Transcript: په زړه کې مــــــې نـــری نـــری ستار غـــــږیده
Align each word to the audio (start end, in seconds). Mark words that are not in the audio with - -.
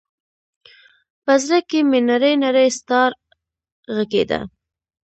په 1.23 1.33
زړه 1.43 1.59
کې 1.69 1.79
مــــــې 1.89 1.99
نـــری 2.07 2.33
نـــری 2.43 2.67
ستار 2.77 3.11
غـــــږیده 3.93 4.39